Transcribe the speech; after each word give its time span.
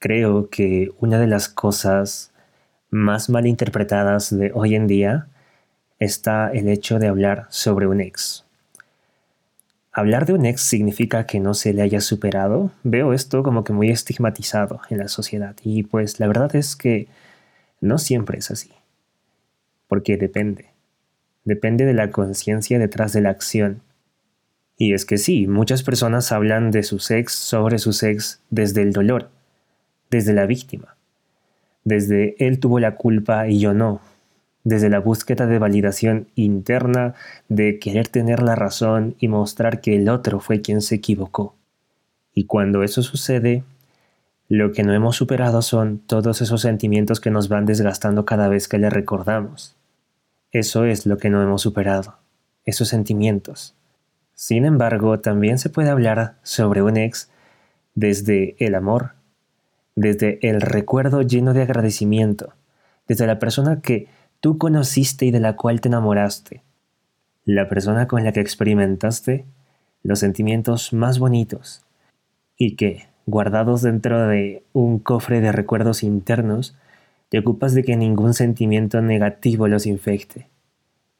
Creo 0.00 0.48
que 0.48 0.92
una 0.98 1.18
de 1.18 1.26
las 1.26 1.50
cosas 1.50 2.32
más 2.88 3.28
mal 3.28 3.46
interpretadas 3.46 4.34
de 4.34 4.50
hoy 4.54 4.74
en 4.74 4.86
día 4.86 5.28
está 5.98 6.50
el 6.50 6.70
hecho 6.70 6.98
de 6.98 7.06
hablar 7.06 7.46
sobre 7.50 7.86
un 7.86 8.00
ex. 8.00 8.46
Hablar 9.92 10.24
de 10.24 10.32
un 10.32 10.46
ex 10.46 10.62
significa 10.62 11.26
que 11.26 11.38
no 11.38 11.52
se 11.52 11.74
le 11.74 11.82
haya 11.82 12.00
superado. 12.00 12.72
Veo 12.82 13.12
esto 13.12 13.42
como 13.42 13.62
que 13.62 13.74
muy 13.74 13.90
estigmatizado 13.90 14.80
en 14.88 14.96
la 14.96 15.08
sociedad 15.08 15.54
y 15.62 15.82
pues 15.82 16.18
la 16.18 16.28
verdad 16.28 16.56
es 16.56 16.76
que 16.76 17.06
no 17.82 17.98
siempre 17.98 18.38
es 18.38 18.50
así. 18.50 18.70
Porque 19.86 20.16
depende. 20.16 20.70
Depende 21.44 21.84
de 21.84 21.92
la 21.92 22.10
conciencia 22.10 22.78
detrás 22.78 23.12
de 23.12 23.20
la 23.20 23.28
acción. 23.28 23.82
Y 24.78 24.94
es 24.94 25.04
que 25.04 25.18
sí, 25.18 25.46
muchas 25.46 25.82
personas 25.82 26.32
hablan 26.32 26.70
de 26.70 26.84
sus 26.84 27.10
ex 27.10 27.34
sobre 27.34 27.78
sus 27.78 28.02
ex 28.02 28.40
desde 28.48 28.80
el 28.80 28.94
dolor 28.94 29.28
desde 30.10 30.32
la 30.32 30.46
víctima, 30.46 30.96
desde 31.84 32.34
él 32.44 32.58
tuvo 32.58 32.80
la 32.80 32.96
culpa 32.96 33.48
y 33.48 33.58
yo 33.58 33.74
no, 33.74 34.00
desde 34.64 34.90
la 34.90 35.00
búsqueda 35.00 35.46
de 35.46 35.58
validación 35.58 36.28
interna, 36.34 37.14
de 37.48 37.78
querer 37.78 38.08
tener 38.08 38.42
la 38.42 38.54
razón 38.54 39.14
y 39.18 39.28
mostrar 39.28 39.80
que 39.80 39.96
el 39.96 40.08
otro 40.08 40.40
fue 40.40 40.60
quien 40.60 40.82
se 40.82 40.96
equivocó. 40.96 41.54
Y 42.34 42.44
cuando 42.44 42.82
eso 42.82 43.02
sucede, 43.02 43.64
lo 44.48 44.72
que 44.72 44.82
no 44.82 44.92
hemos 44.92 45.16
superado 45.16 45.62
son 45.62 45.98
todos 45.98 46.42
esos 46.42 46.60
sentimientos 46.60 47.20
que 47.20 47.30
nos 47.30 47.48
van 47.48 47.66
desgastando 47.66 48.24
cada 48.24 48.48
vez 48.48 48.68
que 48.68 48.78
le 48.78 48.90
recordamos. 48.90 49.76
Eso 50.50 50.84
es 50.84 51.06
lo 51.06 51.18
que 51.18 51.30
no 51.30 51.42
hemos 51.42 51.62
superado, 51.62 52.16
esos 52.64 52.88
sentimientos. 52.88 53.74
Sin 54.34 54.64
embargo, 54.64 55.20
también 55.20 55.58
se 55.58 55.70
puede 55.70 55.90
hablar 55.90 56.34
sobre 56.42 56.82
un 56.82 56.96
ex 56.96 57.30
desde 57.94 58.56
el 58.58 58.74
amor, 58.74 59.12
desde 59.96 60.38
el 60.48 60.60
recuerdo 60.60 61.22
lleno 61.22 61.52
de 61.52 61.62
agradecimiento, 61.62 62.54
desde 63.08 63.26
la 63.26 63.38
persona 63.38 63.80
que 63.80 64.08
tú 64.40 64.58
conociste 64.58 65.26
y 65.26 65.30
de 65.30 65.40
la 65.40 65.56
cual 65.56 65.80
te 65.80 65.88
enamoraste, 65.88 66.62
la 67.44 67.68
persona 67.68 68.06
con 68.06 68.24
la 68.24 68.32
que 68.32 68.40
experimentaste 68.40 69.44
los 70.02 70.18
sentimientos 70.18 70.92
más 70.92 71.18
bonitos 71.18 71.84
y 72.56 72.76
que, 72.76 73.08
guardados 73.26 73.82
dentro 73.82 74.26
de 74.28 74.64
un 74.72 74.98
cofre 74.98 75.40
de 75.40 75.52
recuerdos 75.52 76.02
internos, 76.02 76.76
te 77.28 77.38
ocupas 77.38 77.74
de 77.74 77.84
que 77.84 77.96
ningún 77.96 78.34
sentimiento 78.34 79.00
negativo 79.02 79.68
los 79.68 79.86
infecte, 79.86 80.48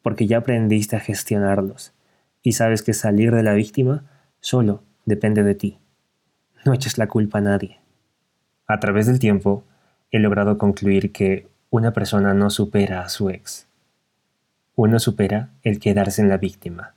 porque 0.03 0.27
ya 0.27 0.39
aprendiste 0.39 0.97
a 0.97 1.01
gestionarlos 1.01 1.93
y 2.43 2.53
sabes 2.53 2.83
que 2.83 2.95
salir 2.95 3.33
de 3.33 3.43
la 3.43 3.55
víctima 3.55 4.05
solo 4.41 4.83
depende 5.05 5.43
de 5.43 5.55
ti. 5.55 5.79
No 6.65 6.75
eches 6.75 6.99
la 6.99 7.07
culpa 7.07 7.39
a 7.39 7.43
nadie. 7.43 7.79
A 8.71 8.79
través 8.79 9.09
del 9.09 9.19
tiempo, 9.19 9.65
he 10.13 10.21
logrado 10.21 10.57
concluir 10.57 11.11
que 11.11 11.49
una 11.71 11.93
persona 11.93 12.35
no 12.35 12.51
supera 12.51 13.03
a 13.03 13.09
su 13.09 13.29
ex. 13.29 13.67
Uno 14.77 15.01
supera 15.01 15.49
el 15.65 15.81
quedarse 15.81 16.23
en 16.23 16.29
la 16.29 16.37
víctima. 16.37 16.95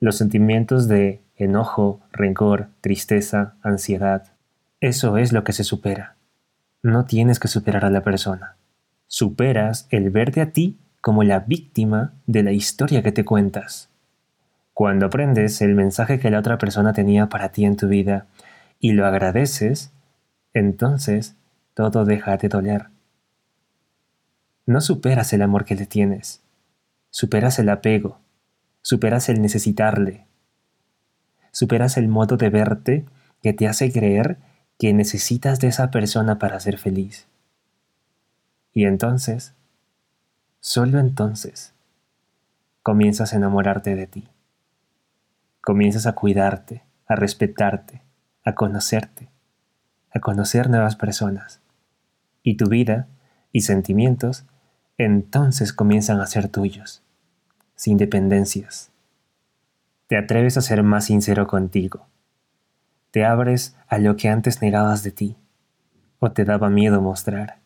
Los 0.00 0.16
sentimientos 0.16 0.88
de 0.88 1.20
enojo, 1.36 2.00
rencor, 2.10 2.70
tristeza, 2.80 3.54
ansiedad, 3.62 4.32
eso 4.80 5.16
es 5.16 5.32
lo 5.32 5.44
que 5.44 5.52
se 5.52 5.62
supera. 5.62 6.16
No 6.82 7.04
tienes 7.04 7.38
que 7.38 7.46
superar 7.46 7.84
a 7.84 7.90
la 7.90 8.02
persona. 8.02 8.56
Superas 9.06 9.86
el 9.90 10.10
verte 10.10 10.40
a 10.40 10.50
ti 10.50 10.76
como 11.00 11.22
la 11.22 11.38
víctima 11.38 12.14
de 12.26 12.42
la 12.42 12.50
historia 12.50 13.04
que 13.04 13.12
te 13.12 13.24
cuentas. 13.24 13.90
Cuando 14.74 15.06
aprendes 15.06 15.62
el 15.62 15.76
mensaje 15.76 16.18
que 16.18 16.30
la 16.32 16.40
otra 16.40 16.58
persona 16.58 16.92
tenía 16.92 17.28
para 17.28 17.50
ti 17.50 17.64
en 17.64 17.76
tu 17.76 17.86
vida 17.86 18.26
y 18.80 18.90
lo 18.90 19.06
agradeces, 19.06 19.92
entonces 20.52 21.36
todo 21.74 22.04
deja 22.04 22.36
de 22.36 22.48
doler. 22.48 22.88
No 24.66 24.80
superas 24.80 25.32
el 25.32 25.42
amor 25.42 25.64
que 25.64 25.74
le 25.74 25.86
tienes, 25.86 26.42
superas 27.10 27.58
el 27.58 27.68
apego, 27.68 28.18
superas 28.82 29.28
el 29.28 29.40
necesitarle, 29.40 30.26
superas 31.52 31.96
el 31.96 32.08
modo 32.08 32.36
de 32.36 32.50
verte 32.50 33.06
que 33.42 33.52
te 33.52 33.68
hace 33.68 33.92
creer 33.92 34.38
que 34.78 34.92
necesitas 34.92 35.60
de 35.60 35.68
esa 35.68 35.90
persona 35.90 36.38
para 36.38 36.58
ser 36.60 36.78
feliz. 36.78 37.26
Y 38.72 38.84
entonces, 38.84 39.54
solo 40.60 40.98
entonces, 40.98 41.74
comienzas 42.82 43.32
a 43.32 43.36
enamorarte 43.36 43.94
de 43.94 44.06
ti. 44.06 44.28
Comienzas 45.60 46.06
a 46.06 46.14
cuidarte, 46.14 46.82
a 47.06 47.16
respetarte, 47.16 48.02
a 48.44 48.54
conocerte 48.54 49.28
a 50.12 50.20
conocer 50.20 50.68
nuevas 50.68 50.96
personas. 50.96 51.60
Y 52.42 52.56
tu 52.56 52.68
vida 52.68 53.06
y 53.52 53.62
sentimientos 53.62 54.44
entonces 54.98 55.72
comienzan 55.72 56.20
a 56.20 56.26
ser 56.26 56.48
tuyos, 56.48 57.02
sin 57.74 57.96
dependencias. 57.96 58.90
Te 60.06 60.16
atreves 60.16 60.56
a 60.56 60.60
ser 60.60 60.82
más 60.82 61.06
sincero 61.06 61.46
contigo. 61.46 62.06
Te 63.10 63.24
abres 63.24 63.76
a 63.88 63.98
lo 63.98 64.16
que 64.16 64.28
antes 64.28 64.60
negabas 64.62 65.02
de 65.02 65.10
ti 65.10 65.36
o 66.18 66.32
te 66.32 66.44
daba 66.44 66.68
miedo 66.68 67.00
mostrar. 67.00 67.58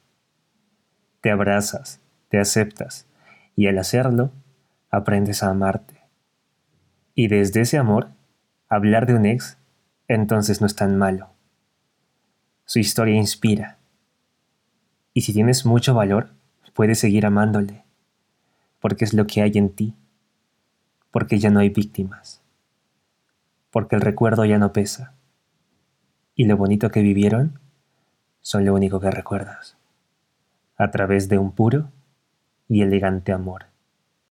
Te 1.20 1.30
abrazas, 1.30 2.00
te 2.28 2.38
aceptas 2.38 3.06
y 3.56 3.66
al 3.66 3.78
hacerlo 3.78 4.30
aprendes 4.90 5.42
a 5.42 5.50
amarte. 5.50 6.00
Y 7.14 7.28
desde 7.28 7.62
ese 7.62 7.78
amor, 7.78 8.08
hablar 8.68 9.06
de 9.06 9.14
un 9.14 9.26
ex 9.26 9.58
entonces 10.08 10.60
no 10.60 10.66
es 10.66 10.76
tan 10.76 10.96
malo. 10.96 11.33
Su 12.66 12.78
historia 12.78 13.14
inspira. 13.14 13.78
Y 15.12 15.20
si 15.20 15.32
tienes 15.34 15.66
mucho 15.66 15.94
valor, 15.94 16.30
puedes 16.72 16.98
seguir 16.98 17.26
amándole, 17.26 17.84
porque 18.80 19.04
es 19.04 19.12
lo 19.12 19.26
que 19.26 19.42
hay 19.42 19.52
en 19.54 19.70
ti, 19.70 19.94
porque 21.10 21.38
ya 21.38 21.50
no 21.50 21.60
hay 21.60 21.68
víctimas, 21.68 22.42
porque 23.70 23.96
el 23.96 24.02
recuerdo 24.02 24.44
ya 24.44 24.58
no 24.58 24.72
pesa, 24.72 25.14
y 26.34 26.46
lo 26.46 26.56
bonito 26.56 26.90
que 26.90 27.02
vivieron 27.02 27.60
son 28.40 28.64
lo 28.64 28.74
único 28.74 28.98
que 28.98 29.10
recuerdas, 29.10 29.76
a 30.76 30.90
través 30.90 31.28
de 31.28 31.38
un 31.38 31.52
puro 31.52 31.90
y 32.68 32.82
elegante 32.82 33.32
amor. 33.32 33.66